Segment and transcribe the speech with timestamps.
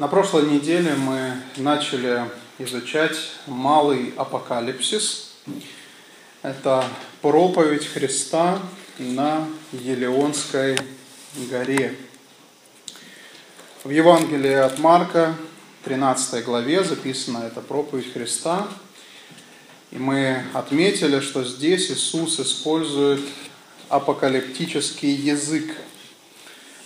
[0.00, 2.28] На прошлой неделе мы начали
[2.58, 5.34] изучать малый апокалипсис.
[6.42, 6.84] Это
[7.22, 8.58] проповедь Христа
[8.98, 10.76] на Елеонской
[11.48, 11.94] горе.
[13.84, 15.36] В Евангелии от Марка,
[15.84, 18.66] 13 главе, записана эта проповедь Христа.
[19.92, 23.20] И мы отметили, что здесь Иисус использует
[23.88, 25.72] апокалиптический язык,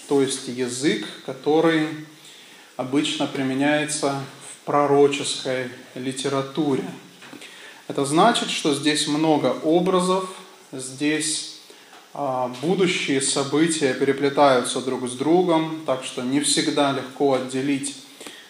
[0.09, 1.88] то есть язык, который
[2.79, 6.85] обычно применяется в пророческой литературе.
[7.89, 10.31] Это значит, что здесь много образов,
[10.71, 11.59] здесь
[12.14, 17.96] а, будущие события переплетаются друг с другом, так что не всегда легко отделить,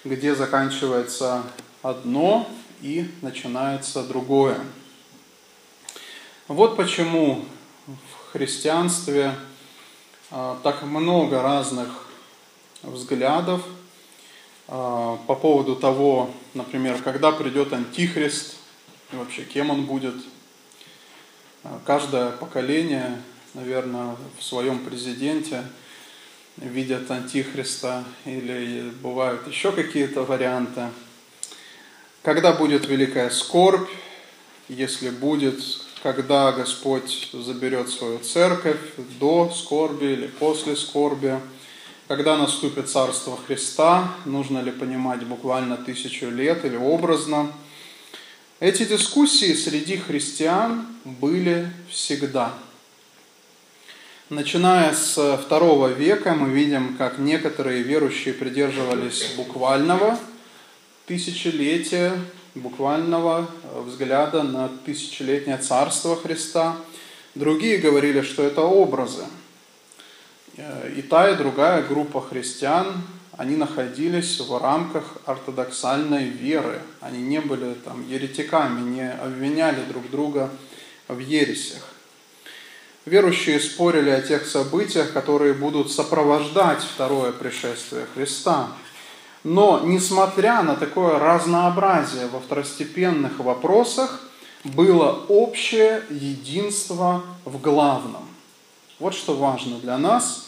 [0.05, 1.43] где заканчивается
[1.83, 2.47] одно
[2.83, 4.59] и начинается другое.
[6.49, 7.47] Вот почему
[7.87, 9.35] в христианстве
[10.31, 11.89] а, так много разных
[12.83, 13.63] взглядов
[14.69, 18.57] по поводу того, например, когда придет Антихрист
[19.13, 20.15] и вообще кем он будет.
[21.65, 23.21] А, каждое поколение,
[23.55, 25.65] наверное, в своем президенте
[26.59, 30.89] видят Антихриста или бывают еще какие-то варианты.
[32.23, 33.89] Когда будет великая скорбь,
[34.69, 35.63] если будет,
[36.03, 38.81] когда Господь заберет свою церковь
[39.19, 41.41] до скорби или после скорби,
[42.09, 47.53] когда наступит Царство Христа, нужно ли понимать буквально тысячу лет или образно.
[48.61, 52.55] Эти дискуссии среди христиан были всегда.
[54.31, 60.19] Начиная с второго века мы видим, как некоторые верующие придерживались буквального
[61.07, 62.19] тысячелетия
[62.55, 63.49] буквального
[63.85, 66.77] взгляда на тысячелетнее царство Христа.
[67.35, 69.25] Другие говорили, что это образы.
[70.59, 73.03] Э, и та, и другая группа христиан,
[73.37, 76.81] они находились в рамках ортодоксальной веры.
[77.01, 80.51] Они не были там еретиками, не обвиняли друг друга
[81.09, 81.83] в ересях.
[83.07, 88.69] Верующие спорили о тех событиях, которые будут сопровождать второе пришествие Христа–
[89.45, 94.21] но, несмотря на такое разнообразие во второстепенных вопросах,
[94.65, 98.29] было общее единство в главном.
[98.99, 100.48] Вот что важно для нас.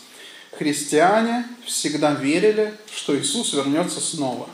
[0.53, 4.49] Христиане всегда верили, что Иисус вернется снова.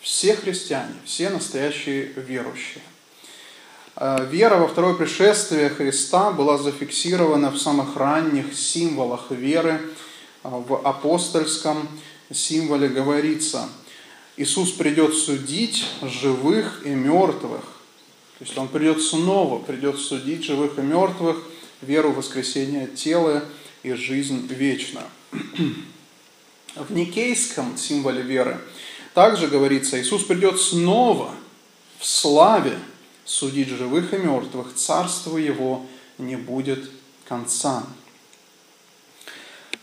[0.00, 2.82] Все христиане, все настоящие верующие.
[3.96, 9.80] Э, вера во второе пришествие Христа была зафиксирована в самых ранних символах веры,
[10.42, 11.88] э, в апостольском
[12.30, 13.68] символе говорится,
[14.36, 17.62] Иисус придет судить живых и мертвых.
[18.38, 21.42] То есть Он придет снова, придет судить живых и мертвых,
[21.80, 23.44] веру в воскресение тела
[23.84, 25.06] и жизнь вечную.
[26.74, 28.58] В никейском символе веры
[29.14, 31.32] также говорится, Иисус придет снова
[32.00, 32.76] в славе
[33.24, 35.86] судить живых и мертвых, царство Его
[36.18, 36.90] не будет
[37.28, 37.84] конца.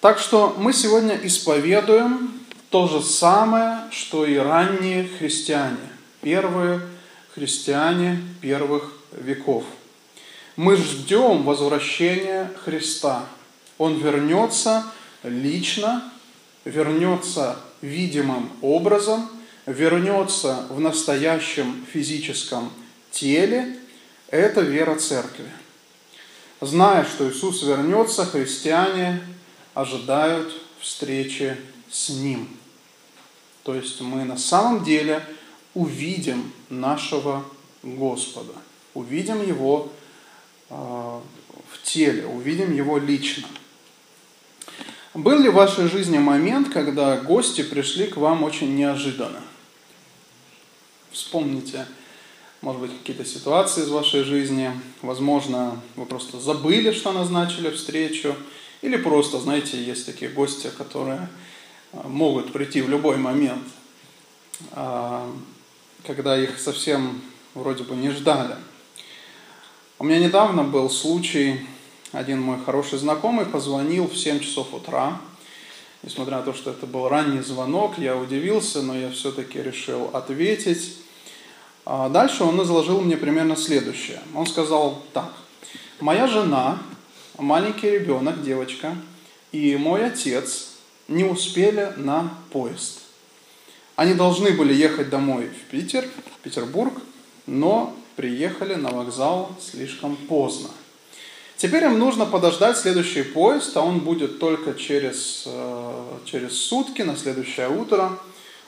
[0.01, 5.77] Так что мы сегодня исповедуем то же самое, что и ранние христиане,
[6.21, 6.81] первые
[7.33, 9.63] христиане первых веков.
[10.55, 13.25] Мы ждем возвращения Христа.
[13.81, 14.85] Он вернется
[15.23, 16.13] лично,
[16.65, 19.27] вернется видимым образом,
[19.65, 22.71] вернется в настоящем физическом
[23.09, 23.75] теле.
[24.27, 25.49] Это вера церкви.
[26.61, 29.19] Зная, что Иисус вернется, христиане
[29.73, 31.57] ожидают встречи
[31.89, 32.49] с Ним.
[33.63, 35.25] То есть мы на самом деле
[35.73, 37.43] увидим нашего
[37.81, 38.53] Господа,
[38.93, 39.91] увидим Его
[40.69, 43.47] э, в теле, увидим Его лично.
[45.13, 49.41] Был ли в вашей жизни момент, когда гости пришли к вам очень неожиданно?
[51.11, 51.85] Вспомните,
[52.61, 54.71] может быть, какие-то ситуации из вашей жизни.
[55.01, 58.37] Возможно, вы просто забыли, что назначили встречу.
[58.81, 61.27] Или просто, знаете, есть такие гости, которые
[61.91, 63.67] могут прийти в любой момент,
[64.71, 65.29] а,
[66.07, 67.21] когда их совсем
[67.53, 68.55] вроде бы не ждали.
[69.99, 71.67] У меня недавно был случай,
[72.11, 75.19] один мой хороший знакомый позвонил в 7 часов утра.
[76.03, 80.97] Несмотря на то, что это был ранний звонок, я удивился, но я все-таки решил ответить.
[81.85, 84.21] А дальше он изложил мне примерно следующее.
[84.35, 85.31] Он сказал так.
[86.01, 86.79] Моя жена,
[87.37, 88.95] маленький ребенок, девочка,
[89.51, 90.71] и мой отец
[91.07, 92.99] не успели на поезд.
[93.95, 96.93] Они должны были ехать домой в Питер, в Петербург,
[97.45, 100.69] но приехали на вокзал слишком поздно.
[101.61, 107.15] Теперь им нужно подождать следующий поезд, а он будет только через, э, через сутки, на
[107.15, 108.17] следующее утро.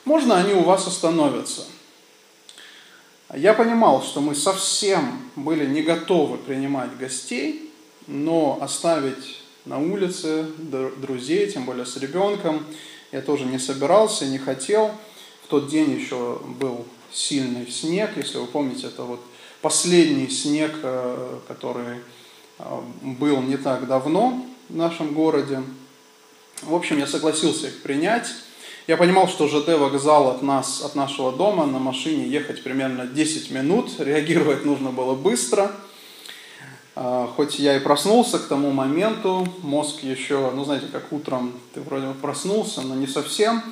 [0.06, 1.64] можно они у вас остановятся.
[3.34, 7.72] Я понимал, что мы совсем были не готовы принимать гостей,
[8.06, 10.46] но оставить на улице
[10.98, 12.64] друзей, тем более с ребенком,
[13.12, 14.92] я тоже не собирался, не хотел.
[15.46, 19.22] В тот день еще был сильный снег, если вы помните, это вот
[19.64, 22.02] последний снег, э, который
[23.02, 25.62] был не так давно в нашем городе.
[26.62, 28.28] В общем, я согласился их принять.
[28.88, 33.52] Я понимал, что ЖД вокзал от нас, от нашего дома на машине ехать примерно 10
[33.52, 33.92] минут.
[34.00, 35.72] Реагировать нужно было быстро.
[36.96, 41.82] А, хоть я и проснулся к тому моменту, мозг еще, ну знаете, как утром ты
[41.82, 43.64] вроде бы проснулся, но не совсем.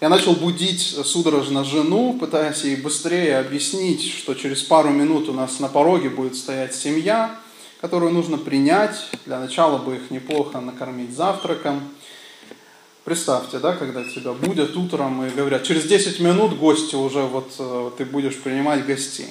[0.00, 5.60] Я начал будить судорожно жену, пытаясь ей быстрее объяснить, что через пару минут у нас
[5.60, 7.38] на пороге будет стоять семья,
[7.82, 9.10] которую нужно принять.
[9.26, 11.82] Для начала бы их неплохо накормить завтраком.
[13.04, 17.90] Представьте, да, когда тебя будут утром и говорят, через 10 минут гости уже, вот э,
[17.98, 19.30] ты будешь принимать гостей.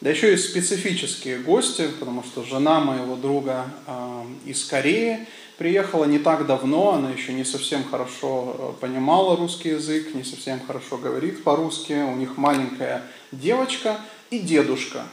[0.00, 6.18] Да еще и специфические гости, потому что жена моего друга э, из Кореи приехала не
[6.18, 11.44] так давно, она еще не совсем хорошо э, понимала русский язык, не совсем хорошо говорит
[11.44, 14.00] по-русски, у них маленькая девочка
[14.30, 15.04] и дедушка.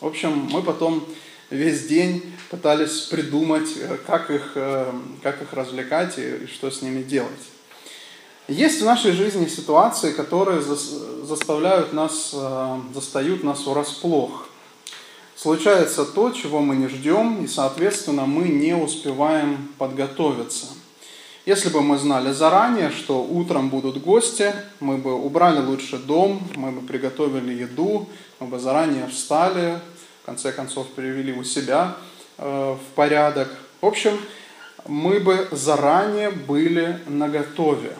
[0.00, 1.06] В общем, мы потом
[1.54, 4.92] весь день пытались придумать, э, как их, э,
[5.22, 7.30] как их развлекать и что с ними делать.
[8.46, 14.48] Есть в нашей жизни ситуации, которые заставляют нас, э, застают нас врасплох.
[15.34, 20.66] Случается то, чего мы не ждем, и, соответственно, мы не успеваем подготовиться.
[21.46, 26.70] Если бы мы знали заранее, что утром будут гости, мы бы убрали лучше дом, мы
[26.70, 28.08] бы приготовили еду,
[28.40, 29.80] мы бы заранее встали,
[30.24, 31.98] в конце концов привели у себя
[32.38, 33.46] э, в порядок.
[33.82, 34.18] В общем,
[34.88, 37.94] мы бы заранее были наготове.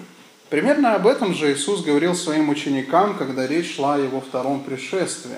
[0.48, 5.36] Примерно об этом же Иисус говорил своим ученикам, когда речь шла о его втором пришествии.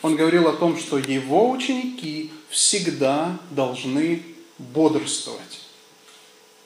[0.00, 4.22] Он говорил о том, что его ученики всегда должны
[4.56, 5.66] бодрствовать.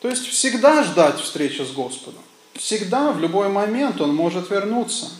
[0.00, 2.22] То есть всегда ждать встречи с Господом.
[2.54, 5.10] Всегда, в любой момент он может вернуться–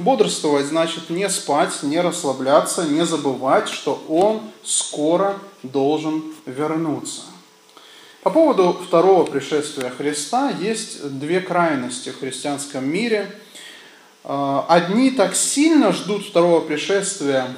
[0.00, 7.20] Бодрствовать значит не спать, не расслабляться, не забывать, что он скоро должен вернуться.
[8.22, 13.30] По поводу второго пришествия Христа есть две крайности в христианском мире.
[14.24, 17.48] А, одни так сильно ждут второго пришествия,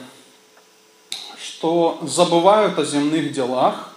[1.41, 3.95] что забывают о земных делах,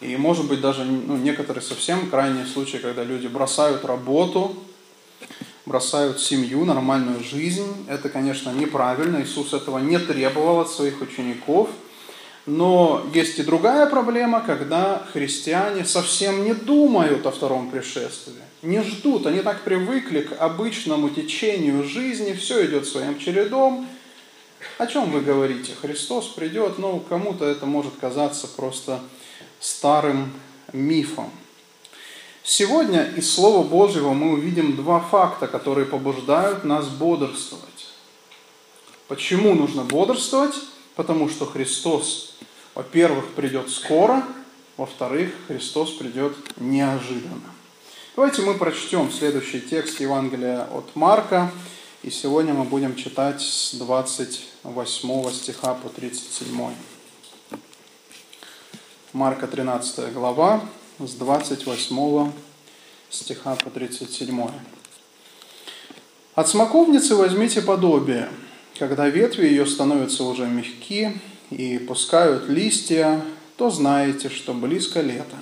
[0.00, 4.56] и, может быть, даже ну, некоторые совсем крайние случаи, когда люди бросают работу,
[5.66, 7.86] бросают семью, нормальную жизнь.
[7.88, 9.22] Это, конечно, неправильно.
[9.22, 11.68] Иисус этого не требовал от своих учеников.
[12.46, 19.26] Но есть и другая проблема, когда христиане совсем не думают о втором пришествии, не ждут,
[19.26, 23.86] они так привыкли к обычному течению жизни, все идет своим чередом.
[24.76, 25.72] О чем вы говорите?
[25.80, 29.00] Христос придет, ну, кому-то это может казаться просто
[29.58, 30.30] старым
[30.74, 31.30] мифом.
[32.46, 37.88] Сегодня из Слова Божьего мы увидим два факта, которые побуждают нас бодрствовать.
[39.08, 40.54] Почему нужно бодрствовать?
[40.94, 42.34] Потому что Христос,
[42.74, 44.22] во-первых, придет скоро,
[44.76, 47.50] во-вторых, Христос придет неожиданно.
[48.14, 51.50] Давайте мы прочтем следующий текст Евангелия от Марка,
[52.02, 56.74] и сегодня мы будем читать с 28 стиха по 37.
[59.14, 60.60] Марка 13 глава,
[60.98, 62.32] с 28
[63.10, 64.48] стиха по 37.
[66.34, 68.28] «От смоковницы возьмите подобие,
[68.78, 71.20] когда ветви ее становятся уже мягки
[71.50, 73.22] и пускают листья,
[73.56, 75.36] то знаете, что близко лето.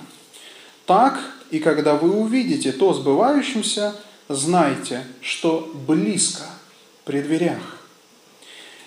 [0.85, 1.19] Так
[1.51, 3.95] и когда вы увидите то сбывающимся,
[4.29, 6.43] знайте, что близко
[7.05, 7.79] при дверях.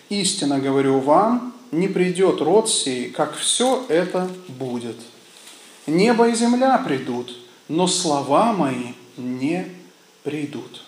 [0.08, 4.96] Истинно говорю вам, не придет род сей, как все это будет–
[5.86, 7.36] Небо и земля придут,
[7.68, 9.66] но слова мои не
[10.24, 10.82] придут.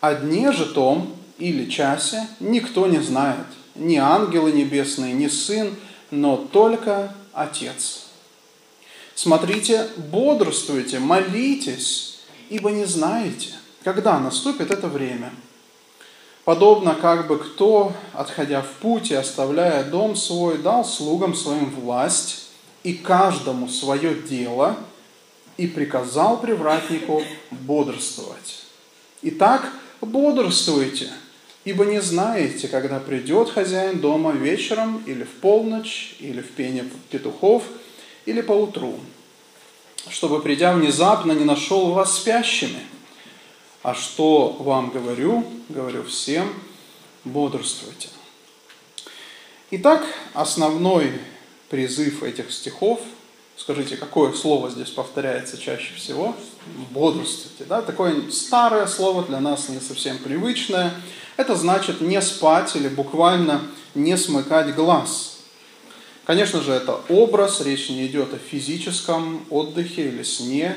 [0.00, 3.46] О дне же том или часе никто не знает,
[3.76, 5.76] ни ангелы небесные, ни сын,
[6.10, 8.06] но только Отец.
[9.14, 12.18] Смотрите, бодрствуйте, молитесь,
[12.50, 13.50] ибо не знаете,
[13.84, 15.32] когда наступит это время.
[16.44, 22.43] Подобно как бы кто, отходя в путь и оставляя дом свой, дал слугам своим власть
[22.84, 24.76] и каждому свое дело,
[25.56, 28.64] и приказал привратнику бодрствовать.
[29.22, 31.10] Итак, бодрствуйте,
[31.64, 37.64] ибо не знаете, когда придет хозяин дома вечером или в полночь, или в пене петухов,
[38.26, 38.98] или поутру,
[40.10, 42.80] чтобы, придя внезапно, не нашел вас спящими.
[43.82, 45.44] А что вам говорю?
[45.68, 46.52] Говорю всем,
[47.24, 48.08] бодрствуйте.
[49.70, 51.12] Итак, основной
[51.74, 53.00] призыв этих стихов,
[53.56, 56.36] скажите, какое слово здесь повторяется чаще всего?
[56.92, 57.64] Бодрствуйте.
[57.68, 57.82] Да?
[57.82, 60.92] Такое старое слово для нас не совсем привычное.
[61.36, 63.60] Это значит не спать или буквально
[63.96, 65.38] не смыкать глаз.
[66.24, 70.76] Конечно же, это образ, речь не идет о физическом отдыхе или сне.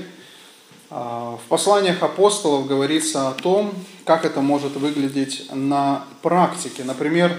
[0.89, 3.71] А, в посланиях апостолов говорится о том,
[4.03, 6.83] как это может выглядеть на практике.
[6.83, 7.37] Например,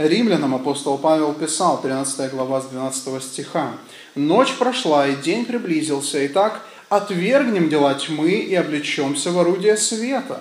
[0.00, 3.72] Римлянам апостол Павел писал, 13 глава с 12 стиха,
[4.14, 10.40] «Ночь прошла, и день приблизился, и так отвергнем дела тьмы и облечемся в орудие света.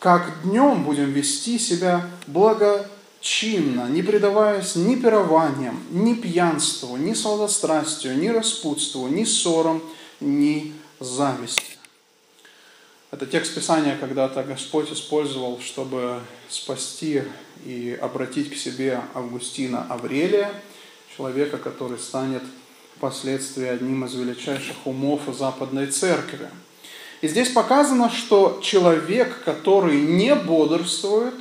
[0.00, 8.28] Как днем будем вести себя благочинно, не предаваясь ни пированиям, ни пьянству, ни сладострастию, ни
[8.28, 9.80] распутству, ни ссорам,
[10.18, 11.71] ни зависти».
[13.12, 17.22] Это текст Писания когда-то Господь использовал, чтобы спасти
[17.66, 20.50] и обратить к себе Августина Аврелия,
[21.14, 22.42] человека, который станет
[22.96, 26.48] впоследствии одним из величайших умов Западной Церкви.
[27.20, 31.34] И здесь показано, что человек, который не бодрствует,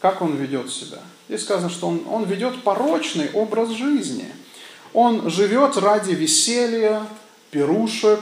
[0.00, 0.98] как он ведет себя?
[1.28, 4.26] Здесь сказано, что он, он ведет порочный образ жизни.
[4.92, 7.06] Он живет ради веселья,
[7.52, 8.18] пирушек,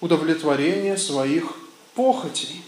[0.00, 1.56] удовлетворения своих
[2.00, 2.62] похотей.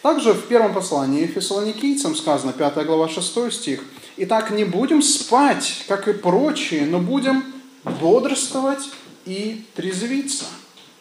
[0.00, 3.82] Также в первом послании фессалоникийцам сказано, 5 глава 6 стих,
[4.16, 7.44] «Итак, не будем спать, как и прочие, но будем
[7.82, 8.90] бодрствовать
[9.24, 10.44] и трезвиться,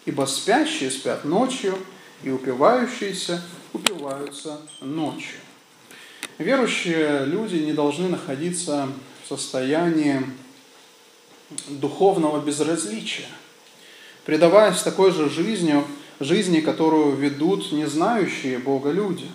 [0.06, 1.78] ибо спящие спят ночью,
[2.24, 5.38] и упивающиеся упиваются ночью».
[6.40, 8.88] Верующие люди не должны находиться
[9.24, 10.26] в состоянии
[11.68, 13.28] духовного безразличия,
[14.26, 15.86] предаваясь такой же жизнью,
[16.22, 19.28] жизни, которую ведут не знающие Бога люди.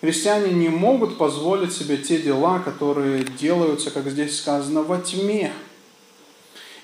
[0.00, 5.52] Христиане не могут позволить себе те дела, которые делаются, как здесь сказано, во тьме.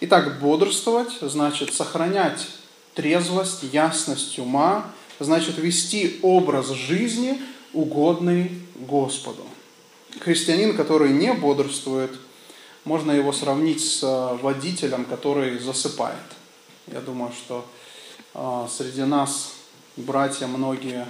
[0.00, 2.48] Итак, бодрствовать значит сохранять
[2.94, 4.90] трезвость, ясность ума,
[5.20, 7.40] значит вести образ жизни,
[7.72, 9.42] угодный Господу.
[10.20, 12.10] Христианин, который не бодрствует,
[12.84, 14.02] можно его сравнить с
[14.42, 16.18] водителем, который засыпает.
[16.86, 17.64] Я думаю, что
[18.34, 19.54] среди нас
[19.96, 21.06] братья многие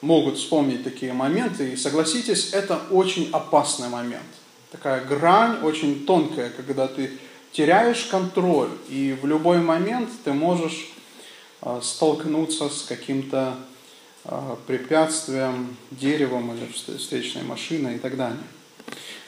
[0.00, 1.72] могут вспомнить такие моменты.
[1.72, 4.24] И согласитесь, это очень опасный момент.
[4.70, 7.12] Такая грань очень тонкая, когда ты
[7.52, 10.90] теряешь контроль, и в любой момент ты можешь
[11.62, 13.56] а, столкнуться с каким-то
[14.24, 18.42] а, препятствием, деревом или встречной машиной и так далее.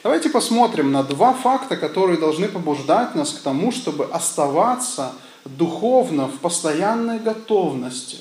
[0.03, 5.13] Давайте посмотрим на два факта, которые должны побуждать нас к тому, чтобы оставаться
[5.57, 8.17] духовно, в постоянной готовности.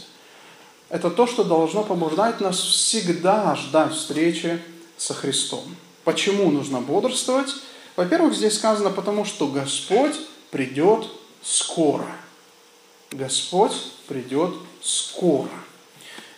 [0.88, 4.61] Это то, что должно побуждать нас всегда ждать встречи
[4.97, 5.64] со Христом.
[6.04, 7.50] Почему нужно бодрствовать?
[7.97, 10.14] Во-первых, здесь сказано, потому что Господь
[10.50, 11.06] придет
[11.42, 12.06] скоро.
[13.11, 13.73] Господь
[14.06, 15.50] придет скоро.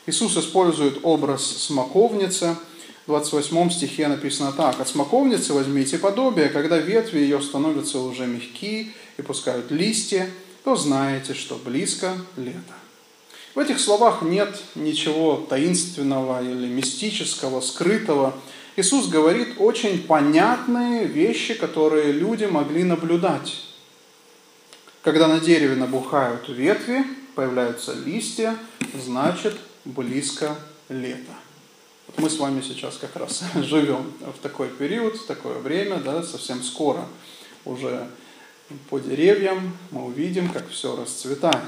[0.06, 2.56] Иисус использует образ смоковницы.
[3.06, 4.80] В 28 стихе написано так.
[4.80, 10.28] «От смоковницы возьмите подобие, когда ветви ее становятся уже мягкие и пускают листья,
[10.64, 12.74] то знаете, что близко лето.
[13.54, 18.34] В этих словах нет ничего таинственного или мистического, скрытого.
[18.76, 23.64] Иисус говорит очень понятные вещи, которые люди могли наблюдать.
[25.02, 28.56] Когда на дереве набухают ветви, появляются листья,
[28.94, 30.56] значит близко
[30.88, 31.32] лето.
[32.16, 36.62] Мы с вами сейчас как раз живем в такой период, в такое время, да, совсем
[36.62, 37.06] скоро
[37.64, 38.06] уже
[38.88, 41.58] по деревьям мы увидим, как все расцветает.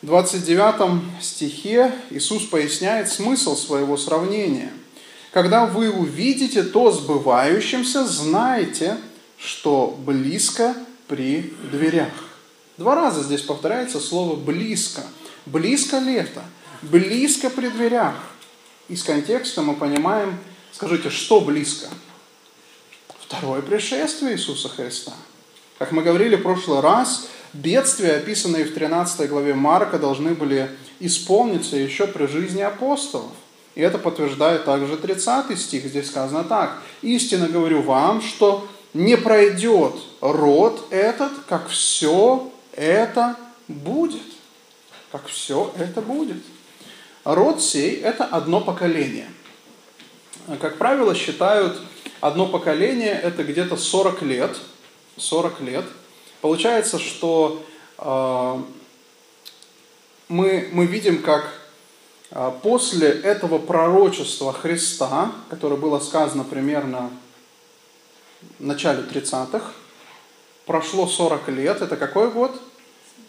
[0.00, 4.72] В 29 стихе Иисус поясняет смысл своего сравнения.
[5.30, 8.98] Когда вы увидите то сбывающимся, знайте,
[9.38, 10.74] что близко
[11.06, 12.12] при дверях.
[12.76, 15.02] Два раза здесь повторяется слово «близко».
[15.44, 16.42] Близко лето,
[16.82, 18.14] близко при дверях.
[18.88, 20.38] Из контекста мы понимаем,
[20.70, 21.88] скажите, что близко?
[23.20, 25.12] Второе пришествие Иисуса Христа–
[25.82, 30.70] как мы говорили в прошлый раз, бедствия, описанные в 13 главе Марка, должны были
[31.00, 33.32] исполниться еще при жизни апостолов.
[33.74, 35.86] И это подтверждает также 30 стих.
[35.86, 36.80] Здесь сказано так.
[37.02, 43.34] «Истинно говорю вам, что не пройдет род этот, как все это
[43.66, 44.22] будет».
[45.10, 46.44] Как все это будет.
[47.24, 49.26] Род сей– это одно поколение.
[50.60, 51.76] Как правило, считают
[52.20, 54.56] одно поколение– это где-то 40 лет–
[55.16, 55.84] 40 лет.
[56.40, 57.62] Получается, что
[57.98, 58.62] э,
[60.28, 61.62] мы, мы видим, как
[62.34, 67.10] а, после этого пророчества Христа, которое было сказано примерно
[68.58, 69.62] в начале 30-х,
[70.64, 71.82] прошло 40 лет.
[71.82, 72.58] Это какой год?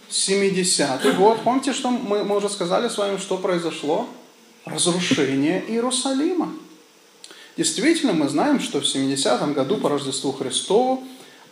[0.10, 1.42] 70-й год.
[1.44, 4.08] Помните, что мы, мы уже сказали с вами, что произошло?
[4.66, 6.54] Разрушение Иерусалима.
[7.58, 11.04] Действительно, мы знаем, что в 70-м году по Рождеству Христову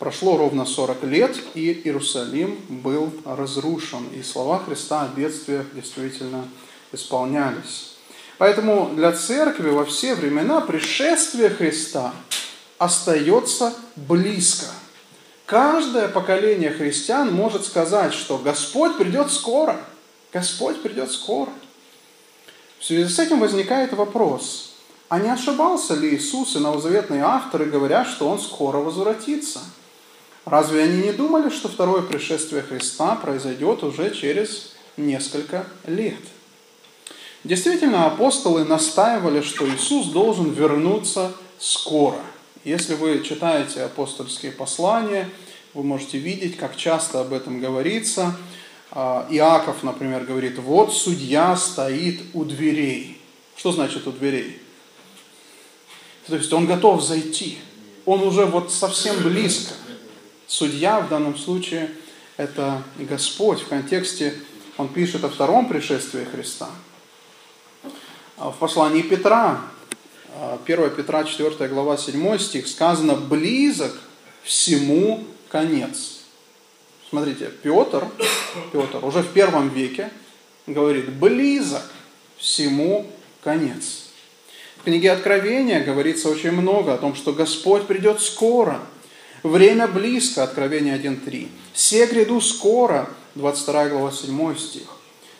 [0.02, 4.04] прошло ровно 40 лет, и Иерусалим был разрушен.
[4.16, 6.48] И слова Христа о бедствиях действительно
[6.90, 7.94] исполнялись.
[8.36, 12.12] Поэтому для церкви во все времена пришествие Христа
[12.78, 14.66] остается близко.
[15.46, 19.78] Каждое поколение христиан может сказать, что Господь придет скоро.
[20.32, 21.52] Господь придет скоро.
[22.80, 24.74] В связи с этим возникает вопрос,
[25.08, 29.60] а не ошибался ли Иисус и новозаветные авторы, говоря, что Он скоро возвратится?
[30.44, 36.20] Разве они не думали, что второе пришествие Христа произойдет уже через несколько лет?
[37.44, 42.18] Действительно, апостолы настаивали, что Иисус должен вернуться скоро.
[42.64, 45.28] Если вы читаете апостольские послания,
[45.74, 48.36] вы можете видеть, как часто об этом говорится–
[48.94, 53.18] а, Иаков, например, говорит, вот судья стоит у дверей.
[53.56, 54.60] Что значит у дверей?
[56.26, 57.58] То есть он готов зайти.
[58.04, 59.72] Он уже вот совсем близко.
[60.52, 61.90] Судья в данном случае
[62.36, 63.62] это Господь.
[63.62, 64.34] В контексте
[64.76, 66.68] он пишет о втором пришествии Христа.
[68.36, 69.62] А в послании Петра,
[70.66, 73.98] 1 а, Петра 4 глава 7 стих сказано «близок
[74.42, 76.20] всему конец».
[77.08, 78.06] Смотрите, Петр,
[78.72, 80.10] Петр уже в первом веке
[80.66, 81.90] говорит, близок
[82.36, 83.06] всему
[83.42, 84.10] конец.
[84.76, 88.82] В книге Откровения говорится очень много о том, что Господь придет скоро.
[89.42, 91.48] Время близко, Откровение 1.3.
[91.72, 94.88] Все гряду скоро, 22 глава 7 стих.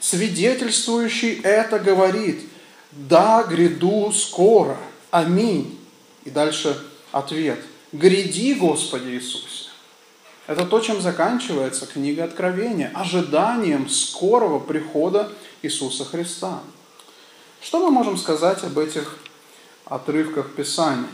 [0.01, 2.43] Свидетельствующий это говорит,
[2.91, 4.77] да, гряду скоро.
[5.11, 5.79] Аминь.
[6.25, 6.77] И дальше
[7.13, 7.61] ответ.
[7.93, 9.71] Гряди, Господи Иисусе.
[10.49, 15.31] Это то, чем заканчивается книга Откровения, ожиданием скорого прихода
[15.63, 16.61] Иисуса Христа.
[17.61, 19.19] Что мы можем сказать об этих
[19.85, 21.09] отрывках Писания?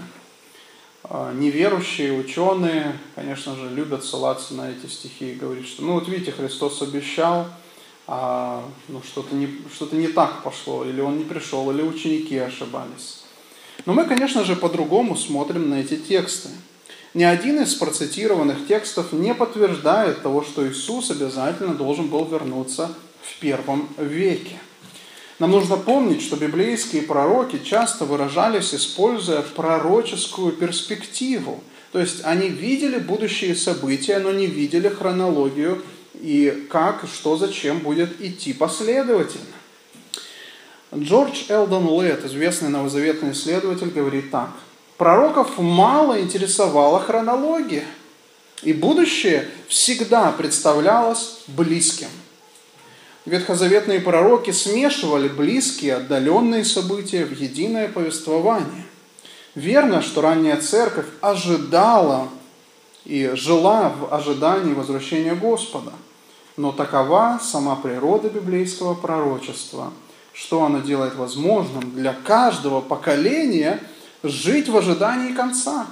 [1.05, 6.09] А, неверующие ученые, конечно же, любят ссылаться на эти стихи и говорить, что, ну вот
[6.09, 7.47] видите, Христос обещал,
[8.07, 13.25] а ну, что-то не, что не так пошло, или он не пришел, или ученики ошибались.
[13.87, 16.49] Но мы, конечно же, по-другому смотрим на эти тексты–
[17.15, 23.41] ни один из процитированных текстов не подтверждает того, что Иисус обязательно должен был вернуться в
[23.41, 24.61] первом веке.
[25.39, 31.63] Нам нужно помнить, что библейские пророки часто выражались, используя пророческую перспективу.
[31.93, 35.83] То есть они видели будущие события, но не видели хронологию
[36.15, 39.45] и как, что, зачем будет идти последовательно.
[40.95, 44.51] Джордж Элдон Летт, известный новозаветный исследователь, говорит так–
[44.99, 47.87] Пророков мало интересовала хронология,
[48.63, 52.09] и будущее всегда представлялось близким.
[53.29, 58.87] Ветхозаветные пророки смешивали близкие отдаленные события в единое повествование.
[59.55, 62.29] Верно, что ранняя церковь ожидала
[63.05, 65.93] и жила в ожидании возвращения Господа.
[66.57, 69.93] Но такова сама природа библейского пророчества,
[70.33, 73.83] что оно делает возможным для каждого поколения–
[74.23, 75.87] жить в ожидании конца.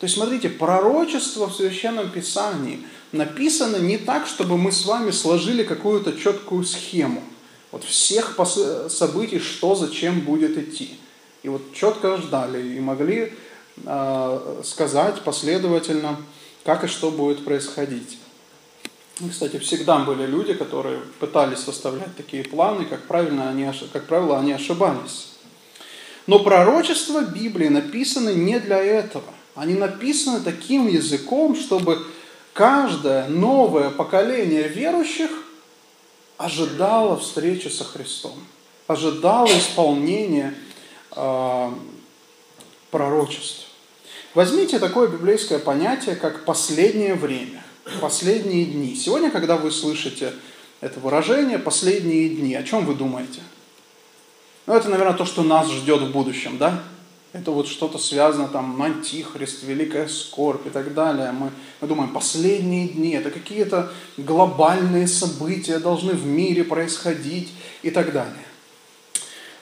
[0.00, 5.62] То есть, смотрите, пророчество в Священном Писании написано не так, чтобы мы с вами сложили
[5.62, 7.22] какую-то четкую схему.
[7.72, 8.38] Вот всех
[8.88, 10.98] событий, что зачем будет идти.
[11.42, 13.32] И вот четко ждали и могли
[13.84, 16.16] э, сказать последовательно,
[16.64, 18.18] как и что будет происходить.
[19.20, 24.38] И, кстати, всегда были люди, которые пытались составлять такие планы, как, правильно они, как правило,
[24.38, 25.34] они ошибались.
[26.26, 29.34] Но пророчества Библии написаны не для этого.
[29.54, 32.04] Они написаны таким языком, чтобы
[32.54, 35.30] каждое новое поколение верующих
[36.38, 38.32] ожидало встречи со Христом,
[38.86, 40.54] ожидало исполнения
[41.14, 41.70] э,
[42.90, 43.66] пророчеств.
[44.32, 47.62] Возьмите такое библейское понятие, как последнее время,
[48.00, 48.96] последние дни.
[48.96, 50.32] Сегодня, когда вы слышите
[50.80, 53.42] это выражение «последние дни», о чем вы думаете–
[54.66, 56.82] ну, это, наверное, то, что нас ждет в будущем, да?
[57.34, 61.32] Это вот что-то связано, там, антихрист, великая скорбь и так далее.
[61.32, 68.12] Мы, мы думаем, последние дни, это какие-то глобальные события должны в мире происходить и так
[68.12, 68.44] далее.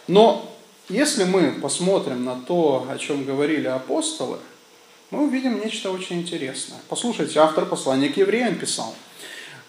[0.07, 0.55] Но
[0.91, 4.37] если мы посмотрим на то, о чем говорили апостолы,
[5.11, 6.79] мы увидим нечто очень интересное.
[6.91, 8.95] Послушайте, автор послания к евреям писал.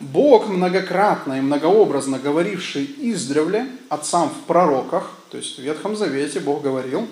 [0.02, 6.62] Бог, многократно и многообразно говоривший издревле отцам в пророках, то есть в Ветхом Завете Бог
[6.62, 7.08] говорил,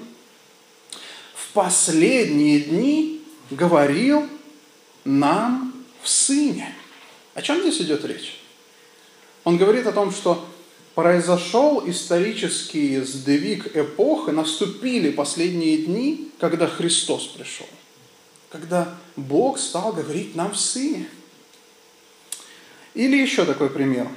[1.52, 4.26] в последние дни говорил
[5.04, 6.74] нам в Сыне.
[7.34, 8.40] О чем здесь идет речь?
[9.44, 10.48] Он говорит о том, что
[10.96, 17.68] произошел исторический сдвиг эпох, и наступили последние дни, когда Христос пришел.
[18.50, 21.08] Когда Бог стал говорить нам в Сыне–
[22.94, 24.08] или еще такой пример.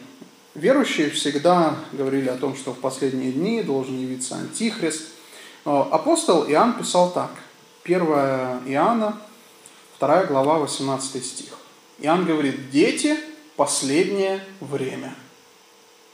[0.54, 5.02] Верующие всегда говорили о том, что в последние дни должен явиться Антихрист.
[5.64, 7.30] Апостол Иоанн писал так.
[7.84, 8.02] 1
[8.66, 9.18] Иоанна,
[9.98, 11.58] 2 глава, 18 стих.
[11.98, 13.18] Иоанн говорит, дети,
[13.56, 15.14] последнее время.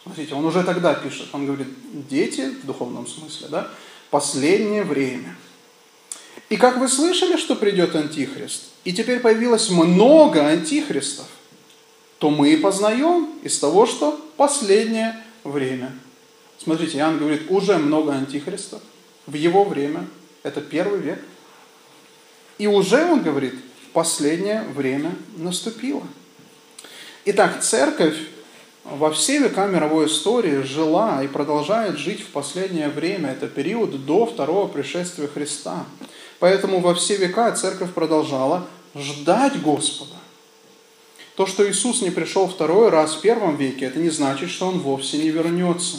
[0.03, 1.69] Смотрите, он уже тогда пишет, он говорит,
[2.09, 3.69] дети, в духовном смысле, да,
[4.11, 5.37] последнее время.
[6.49, 11.27] И как вы слышали, что придет Антихрист, и теперь появилось много антихристов,
[12.19, 15.93] то мы и познаем из того, что последнее время.
[16.59, 18.81] Смотрите, Иоанн говорит, уже много антихристов
[19.27, 20.07] в его время,
[20.43, 21.21] это первый век.
[22.59, 23.55] И уже, он говорит,
[23.93, 26.03] последнее время наступило.
[27.25, 28.17] Итак, церковь
[28.85, 33.31] во все века мировой истории жила и продолжает жить в последнее время.
[33.31, 35.85] Это период до второго пришествия Христа.
[36.39, 40.15] Поэтому во все века церковь продолжала ждать Господа.
[41.37, 44.79] То, что Иисус не пришел второй раз в первом веке, это не значит, что Он
[44.79, 45.97] вовсе не вернется.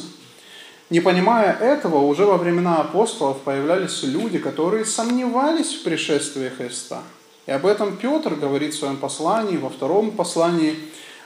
[0.92, 7.02] Не понимая этого, уже во времена апостолов появлялись люди, которые сомневались в пришествии Христа.
[7.48, 10.78] И об этом Петр говорит в своем послании, во втором послании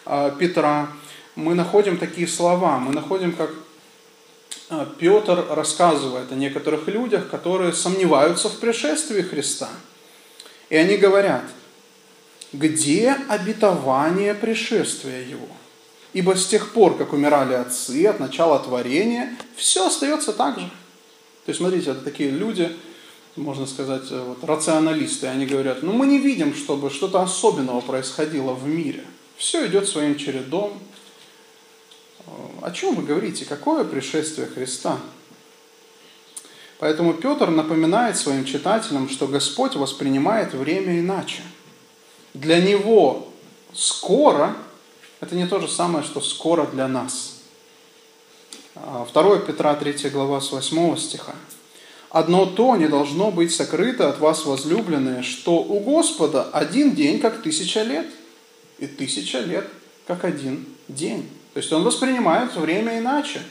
[0.06, 0.88] а, Петра.
[1.36, 3.50] Мы находим такие слова, мы находим, как
[4.70, 9.70] а, Петр рассказывает о некоторых людях, которые сомневаются в пришествии Христа.
[10.70, 11.44] И они говорят–
[12.60, 15.48] где обетование пришествия Его?
[16.16, 20.66] Ибо с тех пор, как умирали отцы от начала творения, все остается так же.
[21.46, 22.74] То есть, смотрите, это такие люди,
[23.36, 28.54] можно сказать, э, вот, рационалисты, они говорят, ну мы не видим, чтобы что-то особенного происходило
[28.54, 29.04] в мире.
[29.36, 30.80] Все идет своим чередом.
[32.62, 33.44] О чем вы говорите?
[33.44, 34.98] Какое пришествие Христа?
[36.80, 41.42] Поэтому Петр напоминает своим читателям, что Господь воспринимает время иначе–
[42.34, 43.30] для него
[43.74, 44.56] скоро–
[45.22, 47.36] это не то же самое, что скоро для нас.
[48.76, 51.34] 2 а, Петра 3 глава с 8 стиха.
[52.10, 57.42] «Одно то не должно быть сокрыто от вас, возлюбленные, что у Господа один день, как
[57.42, 58.08] тысяча лет,
[58.80, 59.68] и тысяча лет,
[60.08, 61.30] как один день».
[61.54, 63.42] То есть он воспринимает время иначе.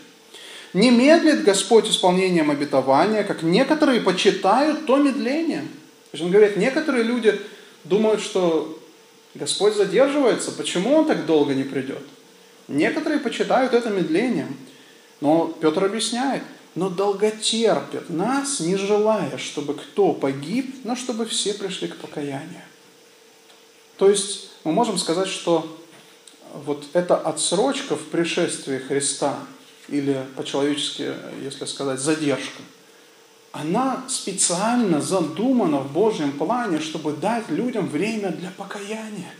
[0.74, 5.68] Не медлит Господь исполнением обетования, как некоторые почитают то медлением.
[6.10, 7.40] То есть он говорит, некоторые люди
[7.84, 8.78] думают, что
[9.34, 12.02] Господь задерживается, почему Он так долго не придет?
[12.68, 14.56] Некоторые почитают это медлением,
[15.20, 16.42] но Петр объясняет,
[16.74, 22.62] но долготерпит нас, не желая, чтобы кто погиб, но чтобы все пришли к покаянию.
[23.96, 25.78] То есть мы можем сказать, что
[26.52, 29.38] вот эта отсрочка в пришествии Христа,
[29.88, 32.62] или по-человечески, если сказать, задержка–
[33.54, 39.32] она специально задумана в Божьем плане, чтобы дать людям время для покаяния,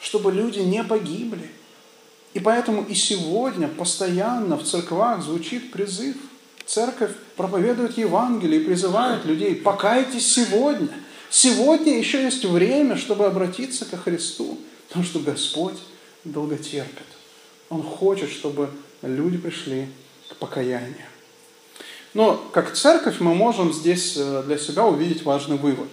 [0.00, 1.50] чтобы люди не погибли.
[2.32, 6.16] И поэтому и сегодня постоянно в церквах звучит призыв.
[6.64, 10.88] Церковь проповедует Евангелие и призывает людей, покайтесь сегодня.
[11.28, 15.76] Сегодня еще есть время, чтобы обратиться ко Христу, потому что Господь
[16.24, 17.06] долготерпит.
[17.68, 18.70] Он хочет, чтобы
[19.02, 19.88] люди пришли
[20.30, 21.04] к покаянию.
[22.14, 25.88] Но как церковь мы можем здесь э, для себя увидеть важный вывод,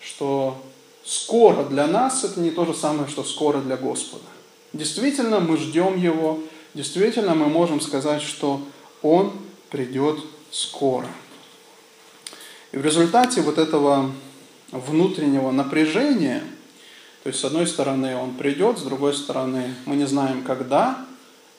[0.00, 0.62] что
[1.04, 4.24] скоро для нас это не то же самое, что скоро для Господа.
[4.72, 6.40] Действительно, мы ждем Его,
[6.74, 8.62] действительно, мы можем сказать, что
[9.02, 9.32] Он
[9.68, 10.18] придет
[10.50, 11.06] скоро.
[12.72, 14.10] И в результате вот этого
[14.70, 16.42] внутреннего напряжения,
[17.22, 21.04] то есть с одной стороны Он придет, с другой стороны мы не знаем когда,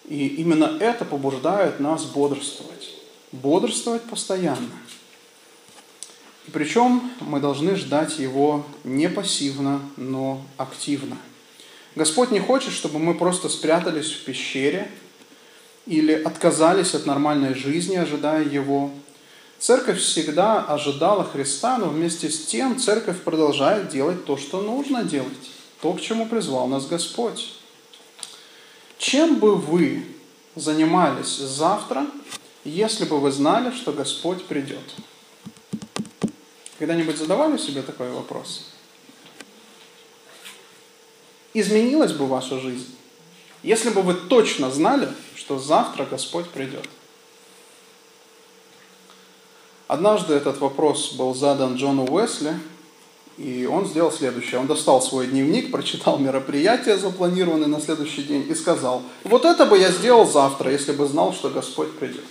[0.05, 2.92] и именно это побуждает нас бодрствовать
[3.33, 4.69] бодрствовать постоянно.
[6.47, 11.17] И причем мы должны ждать Его не пассивно, но активно.
[11.95, 14.89] Господь не хочет, чтобы мы просто спрятались в пещере
[15.85, 18.91] или отказались от нормальной жизни, ожидая Его.
[19.59, 25.51] Церковь всегда ожидала Христа, но вместе с тем церковь продолжает делать то, что нужно делать,
[25.81, 27.53] то, к чему призвал нас Господь.
[28.97, 30.05] Чем бы вы
[30.55, 32.05] занимались завтра,
[32.63, 34.83] если бы вы знали, что Господь придет?
[36.79, 38.71] Когда-нибудь задавали себе такой вопрос?
[41.53, 42.95] Изменилась бы ваша жизнь?
[43.63, 46.87] если бы вы точно знали, что завтра Господь придет?
[49.87, 52.53] Однажды этот вопрос был задан Джону Уэсли,
[53.37, 54.59] и он сделал следующее.
[54.59, 59.77] Он достал свой дневник, прочитал мероприятия, запланированные на следующий день, и сказал, вот это бы
[59.77, 62.25] я сделал завтра, если бы знал, что Господь придет.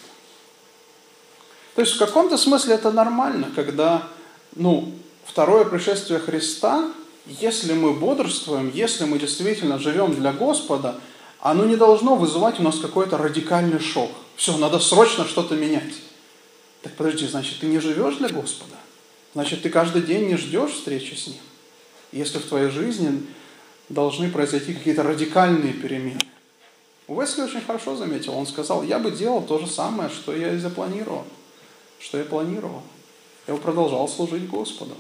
[1.75, 4.09] То есть в каком-то смысле это нормально, когда
[4.57, 4.93] ну,
[5.25, 6.93] второе пришествие Христа,
[7.27, 10.97] если мы бодрствуем, если мы действительно живем для Господа,
[11.41, 14.11] оно не должно вызывать у нас какой-то радикальный шок.
[14.37, 15.95] Все, надо срочно что-то менять.
[16.83, 18.75] Так подожди, значит, ты не живешь для Господа?
[19.35, 21.37] Значит, ты каждый день не ждешь встречи с Ним?
[22.13, 23.27] Если в твоей жизни
[23.89, 26.21] должны произойти какие-то радикальные перемены.
[27.09, 28.35] Уэсли очень хорошо заметил.
[28.35, 31.25] Он сказал, я бы делал то же самое, что я и запланировал.
[32.03, 32.83] Что я планировал.
[33.47, 34.97] Я продолжал служить Господу.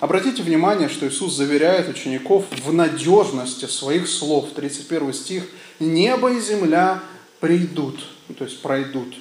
[0.00, 4.48] Обратите внимание, что Иисус заверяет учеников в надежности своих слов.
[4.54, 5.44] 31 стих.
[5.78, 7.02] «Небо и земля
[7.40, 8.04] придут»,
[8.36, 9.14] то есть пройдут,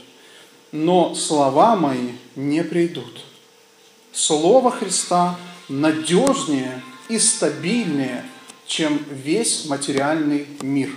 [0.72, 3.24] но слова мои не придут.
[4.12, 5.38] Слово Христа
[5.70, 8.26] надежнее и стабильнее,
[8.65, 10.91] чем весь материальный мир.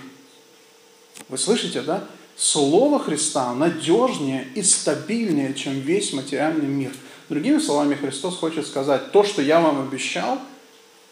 [1.28, 2.04] Вы слышите, да?
[2.36, 6.92] Слово Христа надежнее и стабильнее, чем весь материальный мир.
[7.28, 10.38] Другими словами, Христос хочет сказать, то, что я вам обещал,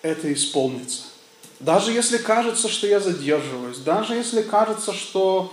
[0.02, 1.02] это исполнится.
[1.60, 5.52] Даже если кажется, что я задерживаюсь, даже если кажется, что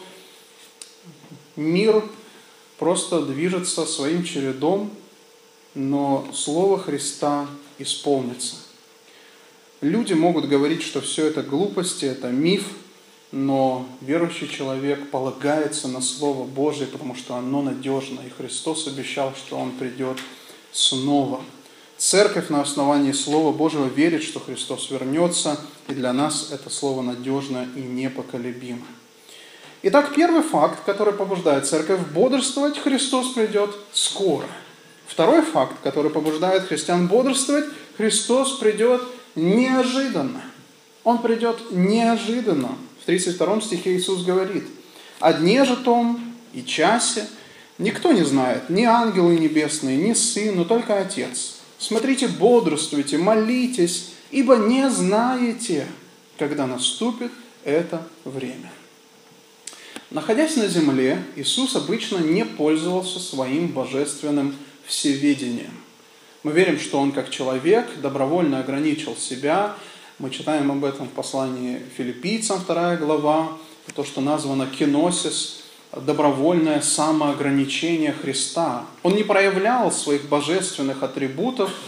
[1.55, 2.03] мир
[2.79, 4.91] просто движется своим чередом,
[5.75, 8.55] но Слово Христа исполнится.
[9.81, 12.65] Люди могут говорить, что все это глупости, это миф,
[13.31, 19.57] но верующий человек полагается на Слово Божие, потому что оно надежно, и Христос обещал, что
[19.57, 20.17] Он придет
[20.71, 21.41] снова.
[21.97, 27.67] Церковь на основании Слова Божьего верит, что Христос вернется, и для нас это Слово надежно
[27.75, 28.85] и непоколебимо.
[29.81, 34.47] Итак, первый факт, который побуждает церковь бодрствовать, Христос придет скоро.
[35.07, 37.65] Второй факт, который побуждает христиан бодрствовать,
[37.97, 39.01] Христос придет
[39.35, 40.41] неожиданно.
[41.03, 42.69] Он придет неожиданно.
[43.09, 44.65] В 32 стихе Иисус говорит,
[45.19, 47.25] «О дне же том и часе
[47.79, 51.55] никто не знает, ни ангелы небесные, ни Сын, но только Отец.
[51.79, 55.87] Смотрите, бодрствуйте, молитесь, ибо не знаете,
[56.37, 57.31] когда наступит
[57.63, 58.71] это время».
[60.11, 65.73] Находясь на земле, Иисус обычно не пользовался своим божественным всеведением.
[66.43, 69.75] Мы верим, что Он как человек добровольно ограничил себя.
[70.19, 73.57] Мы читаем об этом в послании филиппийцам, вторая глава,
[73.95, 75.63] то, что названо киносис,
[75.95, 78.85] добровольное самоограничение Христа.
[79.01, 81.71] Он не проявлял своих божественных атрибутов–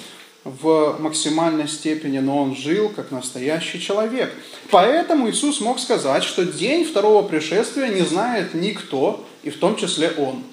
[0.44, 4.34] в максимальной степени, но он жил как настоящий человек.
[4.72, 10.12] Поэтому Иисус мог сказать, что день второго пришествия не знает никто, и в том числе
[10.18, 10.44] Он,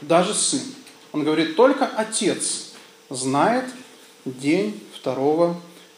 [0.00, 0.62] даже Сын.
[1.12, 2.72] Он говорит, только Отец
[3.08, 3.64] знает
[4.24, 5.56] день второго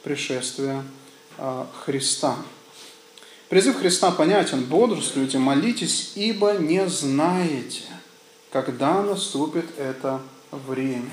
[0.08, 0.82] пришествия
[1.36, 2.34] а, Христа.
[3.50, 4.64] Призыв Христа понятен.
[4.64, 7.82] Бодрствуйте, молитесь, ибо не знаете,
[8.50, 11.12] когда наступит это время.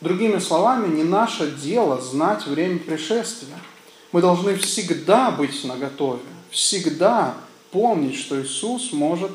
[0.00, 3.58] Другими словами, не наше дело знать время пришествия.
[4.12, 7.34] Мы должны всегда быть наготове, всегда
[7.72, 9.32] помнить, что Иисус может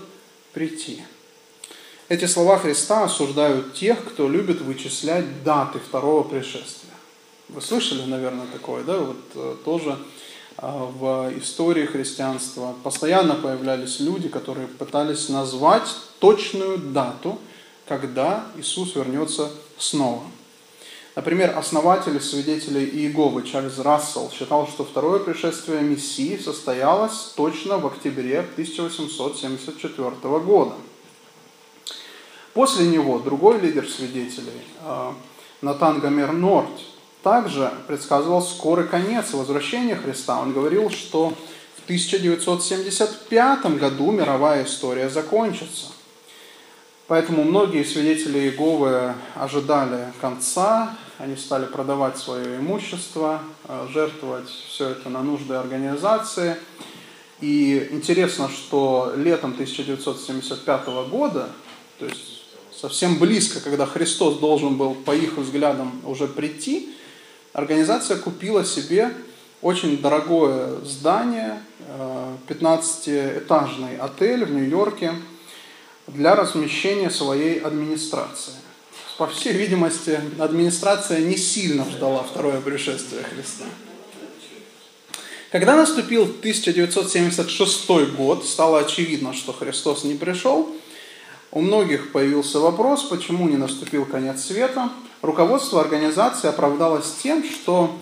[0.54, 1.04] прийти.
[2.08, 6.93] Эти слова Христа осуждают тех, кто любит вычислять даты второго пришествия.
[7.54, 8.98] Вы слышали, наверное, такое, да?
[8.98, 9.96] Вот э, тоже
[10.58, 15.88] а, в истории христианства постоянно появлялись люди, которые пытались назвать
[16.18, 17.38] точную дату,
[17.88, 20.24] когда Иисус вернется снова.
[21.16, 28.40] Например, основатель свидетелей Иеговы Чарльз Рассел считал, что второе пришествие Мессии состоялось точно в октябре
[28.40, 30.74] 1874 года.
[32.56, 35.12] После него другой лидер свидетелей, э,
[35.62, 36.93] Натан Гомер Норт,
[37.24, 40.40] также предсказывал скорый конец возвращения Христа.
[40.40, 41.34] Он говорил, что
[41.78, 45.88] в 1975 году мировая история закончится.
[47.08, 55.10] Поэтому многие свидетели Иеговы ожидали конца, они стали продавать свое имущество, э, жертвовать все это
[55.10, 56.58] на нужды организации.
[57.40, 61.50] И интересно, что летом 1975 года,
[62.00, 66.94] то есть совсем близко, когда Христос должен был, по их взглядам, уже прийти,
[67.54, 69.14] организация купила себе
[69.62, 71.60] очень дорогое здание,
[72.50, 75.14] 15-этажный э, отель в Нью-Йорке
[76.08, 78.54] для размещения своей администрации
[79.18, 83.66] по всей видимости, администрация не сильно ждала второе пришествие Христа.
[85.52, 90.76] Когда наступил 1976 год, стало очевидно, что Христос не пришел.
[91.54, 94.90] У многих появился вопрос, почему не наступил конец света.
[95.22, 97.96] Руководство организации оправдалось тем, что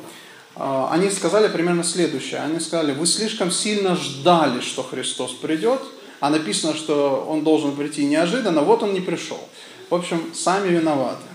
[0.55, 2.39] э, они сказали примерно следующее.
[2.39, 5.81] Они сказали, вы слишком сильно ждали, что Христос придет,
[6.21, 9.41] а написано, что он должен прийти неожиданно, вот он не пришел.
[9.89, 11.27] В общем, сами виноваты.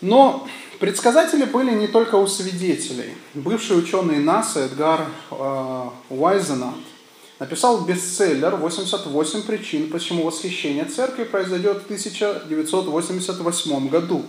[0.00, 0.48] Но
[0.80, 3.14] предсказатели были не только у свидетелей.
[3.34, 6.95] Бывший ученый НАСА Эдгар э, Уайзенант
[7.38, 14.24] написал бестселлер «88 причин, почему восхищение церкви произойдет в 1988 году».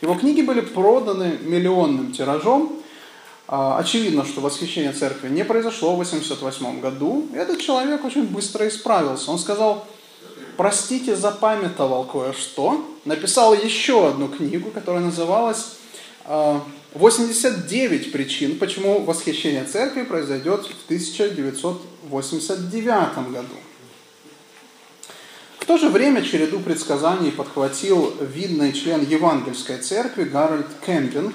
[0.00, 2.72] Его книги были проданы миллионным тиражом.
[3.46, 7.28] А, очевидно, что восхищение церкви не произошло в 1988 году.
[7.34, 9.30] Этот человек очень быстро исправился.
[9.30, 9.86] Он сказал,
[10.56, 12.84] простите, запамятовал кое-что.
[13.04, 15.76] Написал еще одну книгу, которая называлась
[16.94, 23.54] 89 а, причин, почему восхищение церкви произойдет в 1989 году.
[25.58, 31.34] В то же время череду предсказаний подхватил видный член Евангельской церкви Гарольд Кемпинг.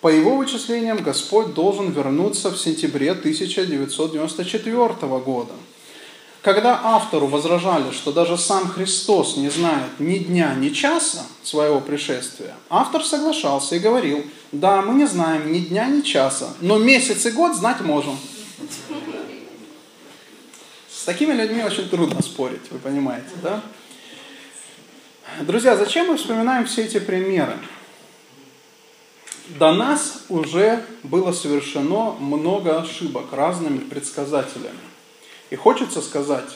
[0.00, 5.52] По его вычислениям, Господь должен вернуться в сентябре 1994 года.
[6.46, 12.54] Когда автору возражали, что даже сам Христос не знает ни дня, ни часа своего пришествия,
[12.70, 17.32] автор соглашался и говорил, да, мы не знаем ни дня, ни часа, но месяц и
[17.32, 18.16] год знать можем.
[20.88, 23.60] С такими людьми очень трудно спорить, вы понимаете, да?
[25.40, 27.58] Друзья, зачем мы вспоминаем все эти примеры?
[29.48, 34.78] До нас уже было совершено много ошибок разными предсказателями.
[35.50, 36.50] И хочется сказать,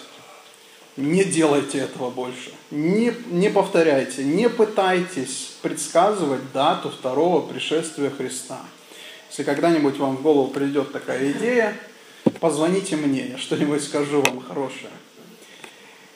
[0.97, 2.53] не делайте этого больше.
[2.71, 8.61] Не, не повторяйте, не пытайтесь предсказывать дату второго пришествия Христа.
[9.31, 11.77] Если когда-нибудь вам в голову придет такая идея,
[12.41, 14.91] позвоните мне, я что-нибудь скажу вам хорошее.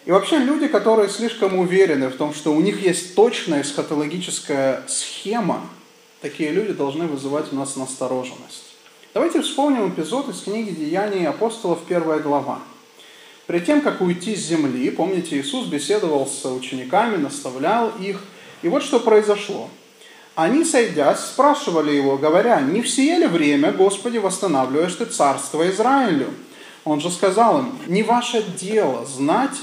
[0.05, 5.67] И вообще люди, которые слишком уверены в том, что у них есть точная эсхатологическая схема,
[6.21, 8.64] такие люди должны вызывать у нас настороженность.
[9.15, 12.59] Давайте вспомним эпизод из книги «Деяний апостолов», первая глава.
[13.47, 18.25] Перед тем, как уйти с земли, помните, Иисус беседовал с учениками, наставлял их.
[18.63, 19.71] И вот что произошло.
[20.35, 26.35] Они, сойдясь, спрашивали его, говоря, «Не в сие ли время, Господи, восстанавливаешь ты царство Израилю?»
[26.83, 29.59] Он же сказал им, «Не ваше дело знать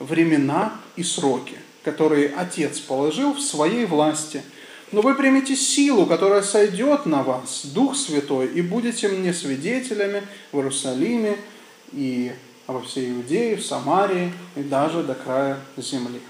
[0.00, 4.42] времена и сроки, которые Отец положил в своей власти,
[4.92, 10.22] но вы примете силу, которая сойдет на вас, Дух Святой, и будете мне свидетелями
[10.52, 11.36] в Иерусалиме
[11.92, 12.32] и
[12.66, 16.20] во всей Иудее, в Самарии и даже до края земли.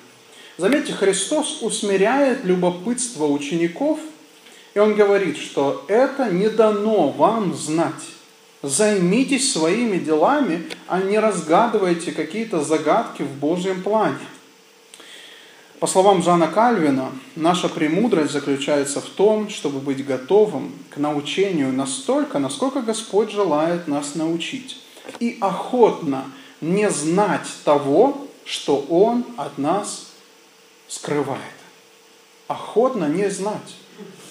[0.56, 4.00] Заметьте, Христос усмиряет любопытство учеников,
[4.74, 7.94] и Он говорит, что это не дано вам знать.
[8.62, 14.18] Займитесь своими делами, а не разгадывайте какие-то загадки в Божьем плане.
[15.80, 22.40] По словам Жана Кальвина, наша премудрость заключается в том, чтобы быть готовым к научению настолько,
[22.40, 24.80] насколько Господь желает нас научить.
[25.20, 26.24] И охотно
[26.60, 30.08] не знать того, что Он от нас
[30.88, 31.42] скрывает.
[32.48, 33.76] Охотно не знать.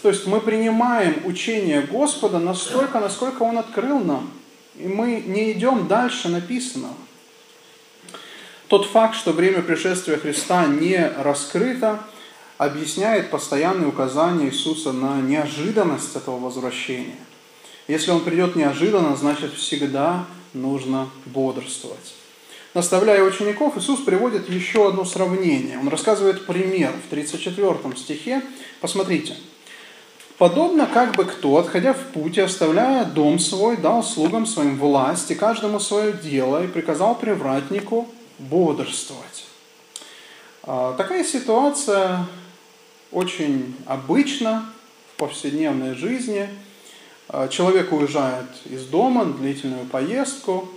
[0.01, 4.29] То есть мы принимаем учение Господа настолько, насколько Он открыл нам.
[4.75, 6.93] И мы не идем дальше написанного.
[8.67, 12.01] Тот факт, что время пришествия Христа не раскрыто,
[12.57, 17.15] объясняет постоянные указания Иисуса на неожиданность этого возвращения.
[17.87, 22.15] Если Он придет неожиданно, значит всегда нужно бодрствовать.
[22.73, 25.79] Наставляя учеников, Иисус приводит еще одно сравнение.
[25.79, 28.41] Он рассказывает пример в 34 стихе.
[28.81, 29.35] Посмотрите.
[30.37, 35.31] Подобно как бы кто, отходя в путь и оставляя дом свой, дал слугам своим власть
[35.31, 38.07] и каждому свое дело и приказал привратнику
[38.39, 39.45] бодрствовать.
[40.63, 42.25] А, такая ситуация
[43.11, 44.65] очень обычна
[45.13, 46.49] в повседневной жизни.
[47.29, 50.69] А, человек уезжает из дома на длительную поездку,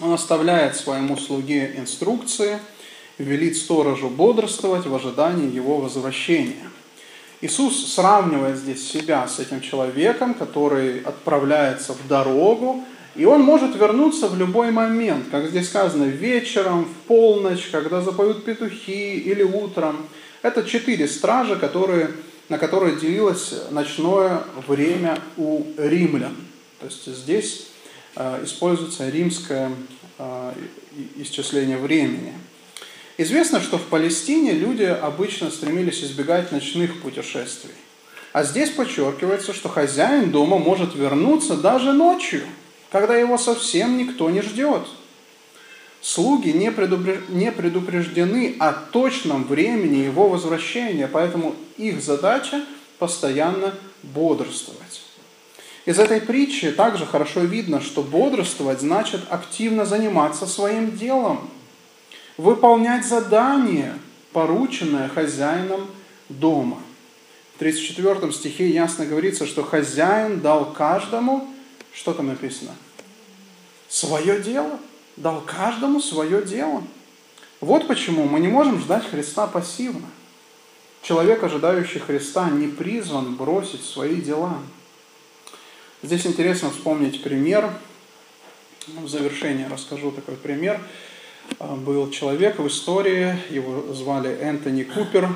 [0.00, 2.58] он оставляет своему слуге инструкции,
[3.18, 6.70] велит сторожу бодрствовать в ожидании его возвращения.
[7.40, 12.84] Иисус сравнивает здесь себя с этим человеком, который отправляется в дорогу,
[13.16, 18.44] и он может вернуться в любой момент, как здесь сказано, вечером, в полночь, когда запоют
[18.44, 20.06] петухи или утром.
[20.42, 22.10] Это четыре стражи, которые,
[22.48, 26.36] на которые делилось ночное время у римлян.
[26.78, 27.70] То есть здесь
[28.16, 29.70] Э, используется римское
[30.18, 30.52] э,
[31.16, 32.34] исчисление времени.
[33.18, 37.74] Известно, что в Палестине люди обычно стремились избегать ночных путешествий.
[38.32, 42.42] А здесь подчеркивается, что хозяин дома может вернуться даже ночью,
[42.90, 44.82] когда его совсем никто не ждет.
[46.02, 46.70] Слуги не
[47.52, 52.64] предупреждены о точном времени его возвращения, поэтому их задача
[52.98, 55.02] постоянно бодрствовать.
[55.86, 61.50] Из этой притчи также хорошо видно, что бодрствовать значит активно заниматься своим делом,
[62.36, 63.94] выполнять задание,
[64.32, 65.86] порученное хозяином
[66.28, 66.78] дома.
[67.56, 71.46] В 34 стихе ясно говорится, что хозяин дал каждому,
[71.92, 72.74] что там написано,
[73.88, 74.78] свое дело,
[75.16, 76.82] дал каждому свое дело.
[77.60, 80.06] Вот почему мы не можем ждать Христа пассивно.
[81.02, 84.58] Человек, ожидающий Христа, не призван бросить свои дела.
[86.02, 87.70] Здесь интересно вспомнить пример.
[88.86, 90.80] В завершение расскажу такой пример.
[91.58, 95.28] А, был человек в истории, его звали Энтони Купер.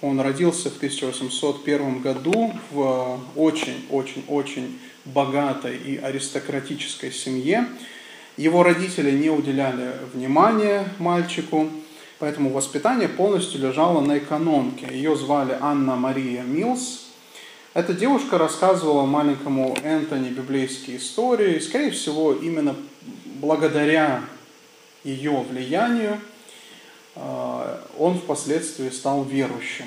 [0.00, 7.66] Он родился в 1801 году в очень-очень-очень богатой и аристократической семье.
[8.36, 11.68] Его родители не уделяли внимания мальчику,
[12.18, 14.86] поэтому воспитание полностью лежало на экономке.
[14.90, 17.06] Ее звали Анна Мария Милс.
[17.74, 22.76] Эта девушка рассказывала маленькому Энтони библейские истории, и, скорее всего, именно
[23.24, 24.22] благодаря
[25.04, 26.18] ее влиянию
[27.16, 29.86] э, он впоследствии стал верующим.